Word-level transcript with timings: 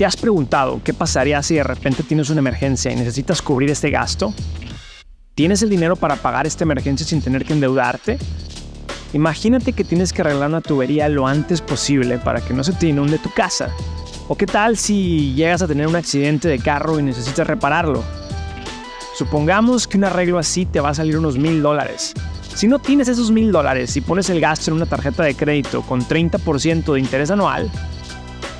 ¿Te 0.00 0.06
has 0.06 0.16
preguntado 0.16 0.80
qué 0.82 0.94
pasaría 0.94 1.42
si 1.42 1.56
de 1.56 1.62
repente 1.62 2.02
tienes 2.02 2.30
una 2.30 2.38
emergencia 2.38 2.90
y 2.90 2.96
necesitas 2.96 3.42
cubrir 3.42 3.68
este 3.68 3.90
gasto? 3.90 4.32
¿Tienes 5.34 5.60
el 5.60 5.68
dinero 5.68 5.94
para 5.94 6.16
pagar 6.16 6.46
esta 6.46 6.64
emergencia 6.64 7.06
sin 7.06 7.20
tener 7.20 7.44
que 7.44 7.52
endeudarte? 7.52 8.16
Imagínate 9.12 9.74
que 9.74 9.84
tienes 9.84 10.14
que 10.14 10.22
arreglar 10.22 10.48
una 10.48 10.62
tubería 10.62 11.06
lo 11.10 11.26
antes 11.26 11.60
posible 11.60 12.16
para 12.16 12.40
que 12.40 12.54
no 12.54 12.64
se 12.64 12.72
te 12.72 12.86
inunde 12.86 13.18
tu 13.18 13.30
casa. 13.30 13.68
¿O 14.26 14.36
qué 14.36 14.46
tal 14.46 14.78
si 14.78 15.34
llegas 15.34 15.60
a 15.60 15.68
tener 15.68 15.86
un 15.86 15.96
accidente 15.96 16.48
de 16.48 16.60
carro 16.60 16.98
y 16.98 17.02
necesitas 17.02 17.46
repararlo? 17.46 18.02
Supongamos 19.18 19.86
que 19.86 19.98
un 19.98 20.04
arreglo 20.04 20.38
así 20.38 20.64
te 20.64 20.80
va 20.80 20.88
a 20.88 20.94
salir 20.94 21.18
unos 21.18 21.36
mil 21.36 21.60
dólares. 21.60 22.14
Si 22.54 22.68
no 22.68 22.78
tienes 22.78 23.08
esos 23.08 23.30
mil 23.30 23.52
dólares 23.52 23.94
y 23.98 24.00
pones 24.00 24.30
el 24.30 24.40
gasto 24.40 24.70
en 24.70 24.78
una 24.78 24.86
tarjeta 24.86 25.24
de 25.24 25.34
crédito 25.34 25.82
con 25.82 26.00
30% 26.00 26.94
de 26.94 27.00
interés 27.00 27.30
anual, 27.30 27.70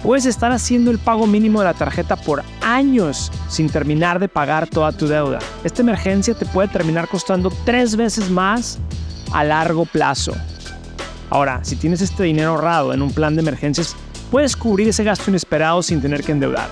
puedes 0.03 0.27
estar 0.27 0.53
haciendo 0.53 0.91
el 0.91 0.99
pago 0.99 1.27
mínimo 1.27 1.61
de 1.61 1.67
la 1.67 1.75
tarjeta 1.75 2.17
por 2.17 2.43
años 2.63 3.31
sin 3.49 3.69
terminar 3.69 4.19
de 4.19 4.29
pagar 4.29 4.69
toda 4.69 4.93
tu 4.93 5.07
deuda. 5.07 5.39
Esta 5.65 5.83
emergencia 5.83 6.35
te 6.35 6.47
puede 6.47 6.69
terminar 6.69 7.09
costando 7.09 7.53
tres 7.65 7.97
veces 7.97 8.31
más 8.31 8.79
a 9.33 9.45
largo 9.45 9.85
plazo. 9.85 10.33
Ahora, 11.31 11.61
si 11.63 11.77
tienes 11.77 12.01
este 12.01 12.25
dinero 12.25 12.51
ahorrado 12.51 12.93
en 12.93 13.03
un 13.03 13.13
plan 13.13 13.37
de 13.37 13.43
emergencias, 13.43 13.95
puedes 14.31 14.57
cubrir 14.57 14.89
ese 14.89 15.05
gasto 15.05 15.31
inesperado 15.31 15.83
sin 15.83 16.01
tener 16.01 16.25
que 16.25 16.33
endeudar. 16.33 16.69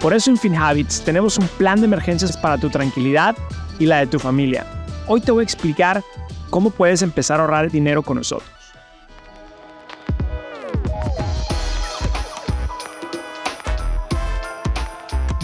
Por 0.00 0.14
eso 0.14 0.30
en 0.30 0.36
FinHabits 0.36 1.00
tenemos 1.00 1.38
un 1.38 1.48
plan 1.48 1.80
de 1.80 1.86
emergencias 1.86 2.36
para 2.36 2.58
tu 2.58 2.68
tranquilidad 2.70 3.34
y 3.78 3.86
la 3.86 3.98
de 3.98 4.06
tu 4.06 4.18
familia. 4.18 4.66
Hoy 5.06 5.20
te 5.20 5.32
voy 5.32 5.42
a 5.42 5.44
explicar 5.44 6.02
cómo 6.50 6.70
puedes 6.70 7.02
empezar 7.02 7.40
a 7.40 7.44
ahorrar 7.44 7.70
dinero 7.70 8.02
con 8.02 8.18
nosotros. 8.18 8.63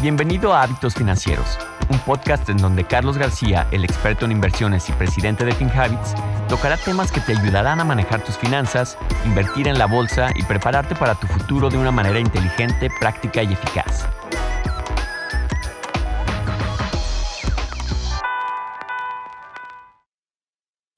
Bienvenido 0.02 0.54
a 0.54 0.62
Hábitos 0.62 0.94
Financieros, 0.94 1.58
un 1.90 1.98
podcast 1.98 2.48
en 2.48 2.56
donde 2.56 2.84
Carlos 2.84 3.18
García, 3.18 3.66
el 3.70 3.84
experto 3.84 4.24
en 4.24 4.32
inversiones 4.32 4.88
y 4.88 4.92
presidente 4.92 5.44
de 5.44 5.52
FinHabits, 5.52 6.14
tocará 6.48 6.78
temas 6.78 7.12
que 7.12 7.20
te 7.20 7.36
ayudarán 7.36 7.80
a 7.80 7.84
manejar 7.84 8.24
tus 8.24 8.38
finanzas, 8.38 8.96
invertir 9.26 9.68
en 9.68 9.78
la 9.78 9.84
bolsa 9.84 10.30
y 10.34 10.42
prepararte 10.42 10.94
para 10.94 11.16
tu 11.16 11.26
futuro 11.26 11.68
de 11.68 11.76
una 11.76 11.90
manera 11.90 12.18
inteligente, 12.18 12.88
práctica 12.98 13.42
y 13.42 13.52
eficaz. 13.52 14.08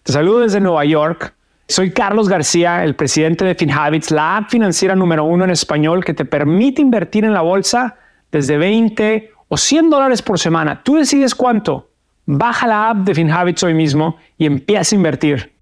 Te 0.05 0.13
saludo 0.13 0.41
desde 0.41 0.61
Nueva 0.61 0.85
York. 0.85 1.35
Soy 1.67 1.91
Carlos 1.91 2.29
García, 2.29 2.85
el 2.85 2.95
presidente 2.95 3.45
de 3.45 3.57
FinHabits, 3.57 4.13
la 4.13 4.37
app 4.37 4.49
financiera 4.49 4.95
número 4.95 5.25
uno 5.25 5.43
en 5.43 5.51
español 5.51 6.05
que 6.05 6.15
te 6.15 6.25
permite 6.25 6.81
invertir 6.81 7.25
en 7.25 7.35
la 7.35 7.41
bolsa 7.41 7.97
desde 8.33 8.57
20 8.57 9.31
o 9.49 9.57
100 9.57 9.91
dólares 9.91 10.23
por 10.23 10.39
semana. 10.39 10.83
Tú 10.83 10.97
decides 10.97 11.35
cuánto. 11.35 11.91
Baja 12.25 12.67
la 12.67 12.91
app 12.91 12.99
de 12.99 13.15
FinHabits 13.15 13.63
hoy 13.63 13.75
mismo 13.75 14.17
y 14.39 14.47
empieza 14.47 14.95
a 14.95 14.99
invertir. 14.99 15.53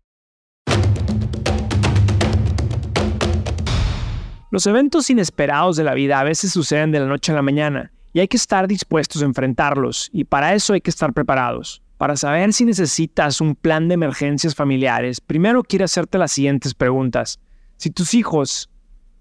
Los 4.52 4.66
eventos 4.66 5.10
inesperados 5.10 5.76
de 5.76 5.84
la 5.84 5.94
vida 5.94 6.18
a 6.18 6.24
veces 6.24 6.52
suceden 6.52 6.90
de 6.90 7.00
la 7.00 7.06
noche 7.06 7.32
a 7.32 7.34
la 7.34 7.42
mañana 7.42 7.92
y 8.12 8.20
hay 8.20 8.28
que 8.28 8.36
estar 8.36 8.66
dispuestos 8.66 9.22
a 9.22 9.26
enfrentarlos 9.26 10.08
y 10.12 10.24
para 10.24 10.54
eso 10.54 10.72
hay 10.72 10.80
que 10.80 10.90
estar 10.90 11.12
preparados. 11.12 11.82
Para 11.98 12.16
saber 12.16 12.52
si 12.52 12.64
necesitas 12.64 13.40
un 13.40 13.54
plan 13.54 13.88
de 13.88 13.94
emergencias 13.94 14.54
familiares, 14.54 15.20
primero 15.20 15.62
quiero 15.62 15.84
hacerte 15.84 16.18
las 16.18 16.32
siguientes 16.32 16.74
preguntas. 16.74 17.38
Si 17.76 17.90
tus 17.90 18.14
hijos 18.14 18.69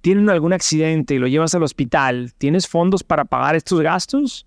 tienen 0.01 0.29
algún 0.29 0.53
accidente 0.53 1.15
y 1.15 1.19
lo 1.19 1.27
llevas 1.27 1.55
al 1.55 1.63
hospital, 1.63 2.33
¿tienes 2.37 2.67
fondos 2.67 3.03
para 3.03 3.25
pagar 3.25 3.55
estos 3.55 3.81
gastos? 3.81 4.45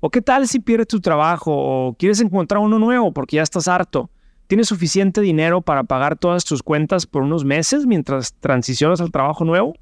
¿O 0.00 0.10
qué 0.10 0.22
tal 0.22 0.48
si 0.48 0.60
pierdes 0.60 0.88
tu 0.88 1.00
trabajo 1.00 1.52
o 1.52 1.94
quieres 1.94 2.20
encontrar 2.20 2.60
uno 2.60 2.78
nuevo 2.78 3.12
porque 3.12 3.36
ya 3.36 3.42
estás 3.42 3.68
harto? 3.68 4.10
¿Tienes 4.46 4.68
suficiente 4.68 5.20
dinero 5.20 5.60
para 5.60 5.84
pagar 5.84 6.16
todas 6.16 6.44
tus 6.44 6.62
cuentas 6.62 7.06
por 7.06 7.22
unos 7.22 7.44
meses 7.44 7.86
mientras 7.86 8.34
transicionas 8.34 9.00
al 9.00 9.12
trabajo 9.12 9.44
nuevo? 9.44 9.74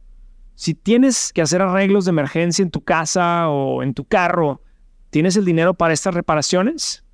Si 0.56 0.75
tienes 0.75 1.33
que 1.33 1.41
hacer 1.41 1.62
arreglos 1.62 2.05
de 2.05 2.11
emergencia 2.11 2.62
en 2.62 2.71
tu 2.71 2.83
casa 2.83 3.49
o 3.49 3.83
en 3.83 3.95
tu 3.95 4.05
carro, 4.05 4.61
¿tienes 5.11 5.37
el 5.37 5.45
dinero 5.45 5.75
para 5.75 5.95
estas 5.95 6.15
reparaciones? 6.15 7.05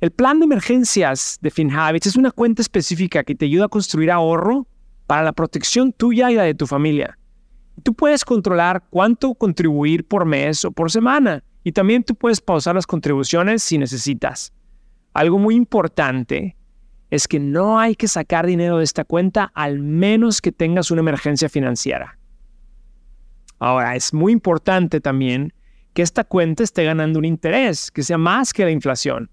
El 0.00 0.10
plan 0.10 0.40
de 0.40 0.46
emergencias 0.46 1.38
de 1.42 1.50
FinHabits 1.50 2.06
es 2.06 2.16
una 2.16 2.30
cuenta 2.30 2.62
específica 2.62 3.22
que 3.22 3.34
te 3.34 3.44
ayuda 3.44 3.66
a 3.66 3.68
construir 3.68 4.10
ahorro 4.10 4.66
para 5.06 5.22
la 5.22 5.32
protección 5.32 5.92
tuya 5.92 6.30
y 6.30 6.36
la 6.36 6.44
de 6.44 6.54
tu 6.54 6.66
familia. 6.66 7.18
Tú 7.82 7.94
puedes 7.94 8.24
controlar 8.24 8.84
cuánto 8.90 9.34
contribuir 9.34 10.06
por 10.06 10.24
mes 10.24 10.64
o 10.64 10.72
por 10.72 10.90
semana 10.90 11.42
y 11.62 11.72
también 11.72 12.02
tú 12.04 12.14
puedes 12.14 12.40
pausar 12.40 12.74
las 12.74 12.86
contribuciones 12.86 13.62
si 13.62 13.78
necesitas. 13.78 14.52
Algo 15.12 15.38
muy 15.38 15.54
importante 15.54 16.56
es 17.10 17.26
que 17.26 17.40
no 17.40 17.78
hay 17.78 17.96
que 17.96 18.08
sacar 18.08 18.46
dinero 18.46 18.78
de 18.78 18.84
esta 18.84 19.04
cuenta 19.04 19.50
al 19.54 19.80
menos 19.80 20.40
que 20.40 20.52
tengas 20.52 20.90
una 20.90 21.00
emergencia 21.00 21.48
financiera. 21.48 22.18
Ahora, 23.58 23.96
es 23.96 24.14
muy 24.14 24.32
importante 24.32 25.00
también 25.00 25.52
que 25.92 26.02
esta 26.02 26.24
cuenta 26.24 26.62
esté 26.62 26.84
ganando 26.84 27.18
un 27.18 27.24
interés 27.24 27.90
que 27.90 28.02
sea 28.02 28.16
más 28.16 28.52
que 28.52 28.64
la 28.64 28.70
inflación. 28.70 29.30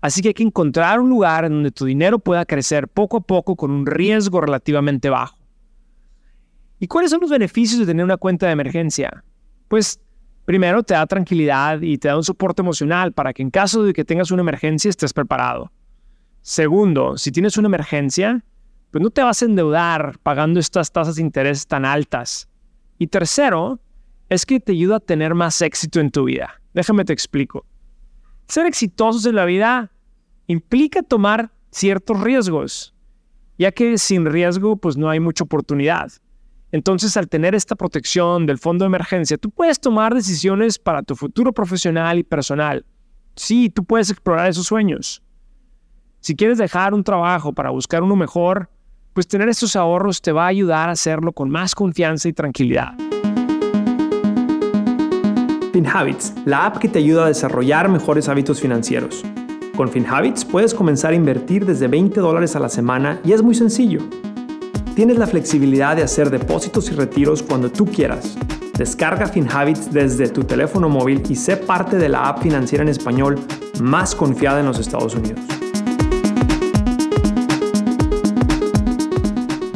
Así 0.00 0.20
que 0.20 0.28
hay 0.28 0.34
que 0.34 0.42
encontrar 0.42 1.00
un 1.00 1.08
lugar 1.08 1.46
en 1.46 1.52
donde 1.52 1.70
tu 1.70 1.84
dinero 1.84 2.18
pueda 2.18 2.44
crecer 2.44 2.86
poco 2.86 3.16
a 3.16 3.20
poco 3.22 3.56
con 3.56 3.70
un 3.70 3.86
riesgo 3.86 4.40
relativamente 4.40 5.08
bajo. 5.08 5.35
¿Y 6.78 6.86
cuáles 6.88 7.10
son 7.10 7.20
los 7.20 7.30
beneficios 7.30 7.80
de 7.80 7.86
tener 7.86 8.04
una 8.04 8.16
cuenta 8.16 8.46
de 8.46 8.52
emergencia? 8.52 9.24
Pues 9.68 9.98
primero 10.44 10.82
te 10.82 10.94
da 10.94 11.06
tranquilidad 11.06 11.80
y 11.80 11.98
te 11.98 12.08
da 12.08 12.16
un 12.16 12.24
soporte 12.24 12.62
emocional 12.62 13.12
para 13.12 13.32
que 13.32 13.42
en 13.42 13.50
caso 13.50 13.82
de 13.82 13.92
que 13.92 14.04
tengas 14.04 14.30
una 14.30 14.42
emergencia 14.42 14.88
estés 14.88 15.12
preparado. 15.12 15.72
Segundo, 16.42 17.16
si 17.16 17.32
tienes 17.32 17.56
una 17.56 17.68
emergencia, 17.68 18.44
pues 18.90 19.02
no 19.02 19.10
te 19.10 19.22
vas 19.22 19.42
a 19.42 19.46
endeudar 19.46 20.18
pagando 20.22 20.60
estas 20.60 20.92
tasas 20.92 21.16
de 21.16 21.22
interés 21.22 21.66
tan 21.66 21.84
altas. 21.84 22.48
Y 22.98 23.08
tercero, 23.08 23.80
es 24.28 24.44
que 24.44 24.60
te 24.60 24.72
ayuda 24.72 24.96
a 24.96 25.00
tener 25.00 25.34
más 25.34 25.60
éxito 25.62 26.00
en 26.00 26.10
tu 26.10 26.24
vida. 26.24 26.60
Déjame 26.74 27.04
te 27.04 27.12
explico. 27.12 27.64
Ser 28.48 28.66
exitosos 28.66 29.24
en 29.26 29.34
la 29.34 29.44
vida 29.44 29.90
implica 30.46 31.02
tomar 31.02 31.50
ciertos 31.70 32.20
riesgos, 32.20 32.94
ya 33.58 33.72
que 33.72 33.98
sin 33.98 34.26
riesgo 34.26 34.76
pues 34.76 34.96
no 34.96 35.08
hay 35.08 35.20
mucha 35.20 35.44
oportunidad. 35.44 36.12
Entonces, 36.72 37.16
al 37.16 37.28
tener 37.28 37.54
esta 37.54 37.76
protección 37.76 38.46
del 38.46 38.58
fondo 38.58 38.84
de 38.84 38.88
emergencia, 38.88 39.38
tú 39.38 39.50
puedes 39.50 39.80
tomar 39.80 40.14
decisiones 40.14 40.78
para 40.78 41.02
tu 41.02 41.14
futuro 41.14 41.52
profesional 41.52 42.18
y 42.18 42.22
personal. 42.22 42.84
Sí, 43.36 43.70
tú 43.70 43.84
puedes 43.84 44.10
explorar 44.10 44.48
esos 44.48 44.66
sueños. 44.66 45.22
Si 46.20 46.34
quieres 46.34 46.58
dejar 46.58 46.92
un 46.92 47.04
trabajo 47.04 47.52
para 47.52 47.70
buscar 47.70 48.02
uno 48.02 48.16
mejor, 48.16 48.68
pues 49.12 49.28
tener 49.28 49.48
estos 49.48 49.76
ahorros 49.76 50.20
te 50.20 50.32
va 50.32 50.44
a 50.44 50.48
ayudar 50.48 50.88
a 50.88 50.92
hacerlo 50.92 51.32
con 51.32 51.48
más 51.48 51.74
confianza 51.74 52.28
y 52.28 52.32
tranquilidad. 52.32 52.94
FinHabits, 55.72 56.34
la 56.46 56.66
app 56.66 56.78
que 56.78 56.88
te 56.88 56.98
ayuda 56.98 57.24
a 57.24 57.28
desarrollar 57.28 57.88
mejores 57.88 58.28
hábitos 58.28 58.60
financieros. 58.60 59.24
Con 59.76 59.90
FinHabits 59.90 60.44
puedes 60.44 60.74
comenzar 60.74 61.12
a 61.12 61.16
invertir 61.16 61.66
desde 61.66 61.86
20 61.86 62.18
dólares 62.20 62.56
a 62.56 62.60
la 62.60 62.70
semana 62.70 63.20
y 63.24 63.32
es 63.32 63.42
muy 63.42 63.54
sencillo. 63.54 64.00
Tienes 64.96 65.18
la 65.18 65.26
flexibilidad 65.26 65.94
de 65.94 66.02
hacer 66.02 66.30
depósitos 66.30 66.90
y 66.90 66.94
retiros 66.94 67.42
cuando 67.42 67.70
tú 67.70 67.84
quieras. 67.84 68.34
Descarga 68.78 69.26
FinHabits 69.26 69.92
desde 69.92 70.26
tu 70.30 70.42
teléfono 70.42 70.88
móvil 70.88 71.22
y 71.28 71.36
sé 71.36 71.58
parte 71.58 71.98
de 71.98 72.08
la 72.08 72.26
app 72.26 72.40
financiera 72.40 72.82
en 72.82 72.88
español 72.88 73.38
más 73.78 74.14
confiada 74.14 74.60
en 74.60 74.64
los 74.64 74.78
Estados 74.78 75.14
Unidos. 75.14 75.38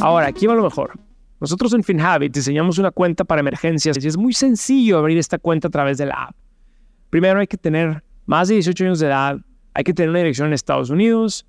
Ahora, 0.00 0.28
aquí 0.28 0.46
va 0.46 0.54
lo 0.54 0.62
mejor. 0.62 0.98
Nosotros 1.38 1.74
en 1.74 1.84
FinHabit 1.84 2.32
diseñamos 2.34 2.78
una 2.78 2.90
cuenta 2.90 3.24
para 3.24 3.42
emergencias 3.42 4.02
y 4.02 4.08
es 4.08 4.16
muy 4.16 4.32
sencillo 4.32 4.96
abrir 4.96 5.18
esta 5.18 5.36
cuenta 5.36 5.68
a 5.68 5.70
través 5.70 5.98
de 5.98 6.06
la 6.06 6.14
app. 6.14 6.36
Primero 7.10 7.40
hay 7.40 7.46
que 7.46 7.58
tener 7.58 8.02
más 8.24 8.48
de 8.48 8.54
18 8.54 8.84
años 8.84 9.00
de 9.00 9.08
edad, 9.08 9.36
hay 9.74 9.84
que 9.84 9.92
tener 9.92 10.08
una 10.08 10.20
dirección 10.20 10.48
en 10.48 10.54
Estados 10.54 10.88
Unidos, 10.88 11.44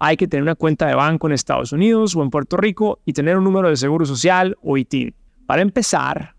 hay 0.00 0.16
que 0.16 0.26
tener 0.26 0.42
una 0.42 0.54
cuenta 0.54 0.86
de 0.86 0.94
banco 0.94 1.26
en 1.26 1.34
Estados 1.34 1.72
Unidos 1.72 2.16
o 2.16 2.22
en 2.22 2.30
Puerto 2.30 2.56
Rico 2.56 3.00
y 3.04 3.12
tener 3.12 3.36
un 3.36 3.44
número 3.44 3.68
de 3.68 3.76
seguro 3.76 4.06
social 4.06 4.56
o 4.62 4.78
ITIN. 4.78 5.14
Para 5.46 5.60
empezar, 5.60 6.34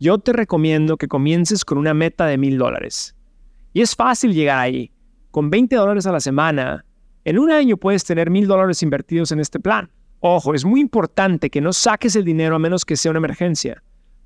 yo 0.00 0.18
te 0.18 0.32
recomiendo 0.32 0.96
que 0.96 1.06
comiences 1.06 1.64
con 1.64 1.78
una 1.78 1.94
meta 1.94 2.26
de 2.26 2.36
mil 2.38 2.58
dólares. 2.58 3.14
Y 3.72 3.82
es 3.82 3.94
fácil 3.94 4.34
llegar 4.34 4.58
ahí. 4.58 4.90
Con 5.30 5.48
20 5.48 5.76
dólares 5.76 6.06
a 6.06 6.12
la 6.12 6.18
semana, 6.18 6.84
en 7.24 7.38
un 7.38 7.52
año 7.52 7.76
puedes 7.76 8.04
tener 8.04 8.30
mil 8.30 8.48
dólares 8.48 8.82
invertidos 8.82 9.30
en 9.30 9.38
este 9.38 9.60
plan. 9.60 9.88
Ojo, 10.18 10.52
es 10.52 10.64
muy 10.64 10.80
importante 10.80 11.50
que 11.50 11.60
no 11.60 11.72
saques 11.72 12.16
el 12.16 12.24
dinero 12.24 12.56
a 12.56 12.58
menos 12.58 12.84
que 12.84 12.96
sea 12.96 13.10
una 13.10 13.18
emergencia. 13.18 13.80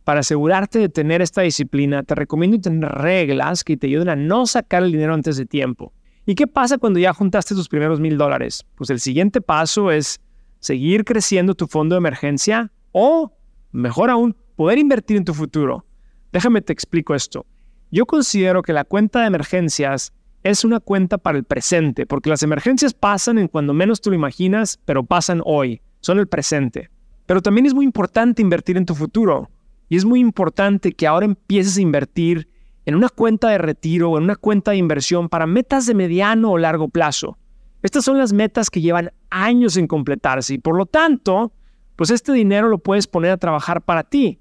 Para 0.04 0.20
asegurarte 0.20 0.78
de 0.78 0.88
tener 0.88 1.20
esta 1.20 1.42
disciplina, 1.42 2.04
te 2.04 2.14
recomiendo 2.14 2.58
tener 2.58 2.88
reglas 2.90 3.64
que 3.64 3.76
te 3.76 3.88
ayuden 3.88 4.08
a 4.08 4.16
no 4.16 4.46
sacar 4.46 4.82
el 4.82 4.92
dinero 4.92 5.12
antes 5.12 5.36
de 5.36 5.44
tiempo. 5.44 5.92
¿Y 6.28 6.34
qué 6.34 6.46
pasa 6.46 6.76
cuando 6.76 6.98
ya 6.98 7.14
juntaste 7.14 7.54
tus 7.54 7.70
primeros 7.70 8.00
mil 8.00 8.18
dólares? 8.18 8.66
Pues 8.74 8.90
el 8.90 9.00
siguiente 9.00 9.40
paso 9.40 9.90
es 9.90 10.20
seguir 10.58 11.06
creciendo 11.06 11.54
tu 11.54 11.66
fondo 11.66 11.94
de 11.94 12.00
emergencia 12.00 12.70
o, 12.92 13.32
mejor 13.72 14.10
aún, 14.10 14.36
poder 14.54 14.76
invertir 14.76 15.16
en 15.16 15.24
tu 15.24 15.32
futuro. 15.32 15.86
Déjame 16.30 16.60
te 16.60 16.74
explico 16.74 17.14
esto. 17.14 17.46
Yo 17.90 18.04
considero 18.04 18.60
que 18.60 18.74
la 18.74 18.84
cuenta 18.84 19.22
de 19.22 19.28
emergencias 19.28 20.12
es 20.42 20.66
una 20.66 20.80
cuenta 20.80 21.16
para 21.16 21.38
el 21.38 21.44
presente, 21.44 22.04
porque 22.04 22.28
las 22.28 22.42
emergencias 22.42 22.92
pasan 22.92 23.38
en 23.38 23.48
cuando 23.48 23.72
menos 23.72 24.02
tú 24.02 24.10
lo 24.10 24.16
imaginas, 24.16 24.78
pero 24.84 25.04
pasan 25.04 25.40
hoy, 25.46 25.80
son 26.00 26.18
el 26.18 26.28
presente. 26.28 26.90
Pero 27.24 27.40
también 27.40 27.64
es 27.64 27.72
muy 27.72 27.86
importante 27.86 28.42
invertir 28.42 28.76
en 28.76 28.84
tu 28.84 28.94
futuro. 28.94 29.48
Y 29.88 29.96
es 29.96 30.04
muy 30.04 30.20
importante 30.20 30.92
que 30.92 31.06
ahora 31.06 31.24
empieces 31.24 31.78
a 31.78 31.80
invertir 31.80 32.50
en 32.88 32.94
una 32.94 33.10
cuenta 33.10 33.50
de 33.50 33.58
retiro 33.58 34.10
o 34.10 34.16
en 34.16 34.24
una 34.24 34.36
cuenta 34.36 34.70
de 34.70 34.78
inversión 34.78 35.28
para 35.28 35.46
metas 35.46 35.84
de 35.84 35.92
mediano 35.92 36.52
o 36.52 36.56
largo 36.56 36.88
plazo. 36.88 37.36
Estas 37.82 38.02
son 38.02 38.16
las 38.16 38.32
metas 38.32 38.70
que 38.70 38.80
llevan 38.80 39.12
años 39.28 39.76
en 39.76 39.86
completarse 39.86 40.54
y 40.54 40.58
por 40.58 40.74
lo 40.74 40.86
tanto, 40.86 41.52
pues 41.96 42.08
este 42.08 42.32
dinero 42.32 42.70
lo 42.70 42.78
puedes 42.78 43.06
poner 43.06 43.32
a 43.32 43.36
trabajar 43.36 43.82
para 43.82 44.04
ti. 44.04 44.40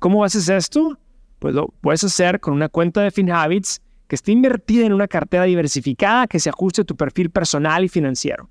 ¿Cómo 0.00 0.24
haces 0.24 0.48
esto? 0.48 0.98
Pues 1.38 1.54
lo 1.54 1.68
puedes 1.80 2.02
hacer 2.02 2.40
con 2.40 2.54
una 2.54 2.68
cuenta 2.68 3.02
de 3.02 3.12
FinHabits 3.12 3.80
que 4.08 4.16
esté 4.16 4.32
invertida 4.32 4.84
en 4.84 4.92
una 4.92 5.06
cartera 5.06 5.44
diversificada 5.44 6.26
que 6.26 6.40
se 6.40 6.48
ajuste 6.48 6.80
a 6.80 6.84
tu 6.84 6.96
perfil 6.96 7.30
personal 7.30 7.84
y 7.84 7.88
financiero. 7.88 8.50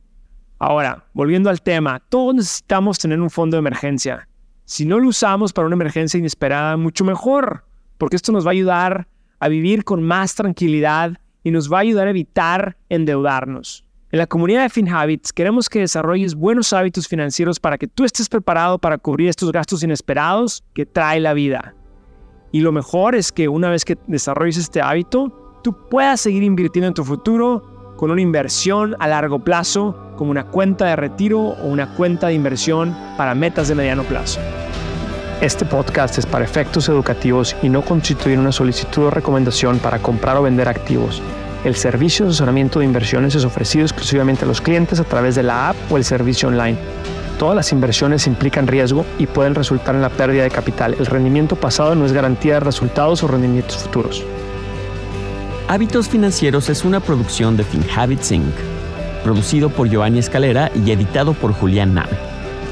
Ahora, 0.60 1.04
volviendo 1.12 1.50
al 1.50 1.62
tema, 1.62 2.01
todos 2.07 2.36
necesitamos 2.36 2.98
tener 2.98 3.19
un 3.19 3.30
fondo 3.30 3.57
de 3.57 3.60
emergencia. 3.60 4.30
Si 4.63 4.86
no 4.86 4.98
lo 4.98 5.10
usamos 5.10 5.51
para 5.51 5.68
una 5.68 5.75
emergencia 5.75 6.18
inesperada, 6.18 6.77
mucho 6.77 7.04
mejor, 7.04 7.66
porque 8.00 8.16
esto 8.16 8.31
nos 8.31 8.46
va 8.46 8.50
a 8.50 8.54
ayudar 8.54 9.07
a 9.40 9.48
vivir 9.48 9.84
con 9.84 10.01
más 10.01 10.34
tranquilidad 10.34 11.19
y 11.44 11.51
nos 11.51 11.72
va 11.72 11.78
a 11.78 11.81
ayudar 11.81 12.07
a 12.07 12.10
evitar 12.10 12.78
endeudarnos. 12.90 13.86
En 14.12 14.18
la 14.18 14.25
comunidad 14.25 14.63
de 14.63 14.69
FinHabits 14.69 15.31
queremos 15.31 15.69
que 15.69 15.81
desarrolles 15.81 16.34
buenos 16.34 16.74
hábitos 16.74 17.07
financieros 17.07 17.60
para 17.60 17.78
que 17.78 17.88
tú 17.88 18.06
estés 18.06 18.28
preparado 18.28 18.80
para 18.80 18.98
cubrir 18.98 19.30
estos 19.30 19.51
gastos 19.51 19.84
inesperados 19.84 20.63
que 20.74 20.88
trae 20.88 21.19
la 21.19 21.34
vida. 21.34 21.75
Y 22.51 22.62
lo 22.62 22.72
mejor 22.72 23.13
es 23.13 23.31
que 23.31 23.48
una 23.48 23.69
vez 23.69 23.86
que 23.86 23.98
desarrolles 24.07 24.57
este 24.57 24.81
hábito, 24.81 25.60
tú 25.63 25.75
puedas 25.90 26.22
seguir 26.22 26.42
invirtiendo 26.42 26.88
en 26.88 26.95
tu 26.95 27.04
futuro 27.04 27.94
con 27.98 28.10
una 28.10 28.22
inversión 28.22 28.95
a 29.00 29.07
largo 29.07 29.44
plazo, 29.44 30.13
como 30.16 30.31
una 30.31 30.48
cuenta 30.48 30.86
de 30.86 30.95
retiro 30.95 31.40
o 31.40 31.68
una 31.68 31.94
cuenta 31.95 32.28
de 32.28 32.34
inversión 32.34 32.95
para 33.18 33.36
metas 33.36 33.68
de 33.68 33.75
mediano 33.75 34.04
plazo. 34.04 34.40
Este 35.41 35.63
podcast 35.63 36.18
es 36.18 36.25
para 36.25 36.44
efectos 36.44 36.89
educativos 36.89 37.56
y 37.63 37.69
no 37.69 37.81
constituye 37.81 38.38
una 38.38 38.51
solicitud 38.51 39.06
o 39.06 39.09
recomendación 39.09 39.80
para 39.80 40.00
comprar 40.00 40.36
o 40.36 40.41
vender 40.41 40.68
activos. 40.68 41.21
El 41.63 41.77
servicio 41.77 42.25
de 42.25 42.31
asesoramiento 42.31 42.80
de 42.80 42.86
inversiones 42.86 43.36
es 43.36 43.45
ofrecido 43.45 43.86
exclusivamente 43.86 44.44
a 44.44 44.47
los 44.50 44.59
clientes 44.59 45.00
a 45.00 45.06
través 45.06 45.36
de 45.36 45.44
la 45.44 45.69
app 45.69 45.77
o 45.89 45.95
el 45.95 46.03
servicio 46.03 46.50
online. 46.50 46.77
Todas 47.38 47.56
las 47.56 47.71
inversiones 47.71 48.27
implican 48.27 48.68
riesgo 48.68 49.06
y 49.18 49.27
pueden 49.27 49.56
resultar 49.56 49.95
en 49.95 50.01
la 50.01 50.09
pérdida 50.09 50.44
de 50.44 50.51
capital. 50.51 50.97
El 51.00 51.06
rendimiento 51.06 51.56
pasado 51.56 51.95
no 51.95 52.06
es 52.06 52.12
garantía 52.12 52.56
de 52.56 52.59
resultados 52.59 53.24
o 53.24 53.30
rendimientos 53.30 53.77
futuros. 53.77 54.25
Hábitos 55.69 56.09
Financieros 56.09 56.68
es 56.68 56.83
una 56.83 57.00
producción 57.00 57.56
de 57.56 57.63
FinHabits 57.63 58.33
Inc., 58.33 58.56
producido 59.24 59.69
por 59.69 59.88
Giovanni 59.88 60.19
Escalera 60.19 60.69
y 60.75 60.92
editado 60.92 61.33
por 61.33 61.53
Julián 61.53 61.94
Nave. 61.94 62.29